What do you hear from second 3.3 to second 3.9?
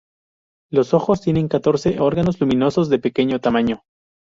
tamaño.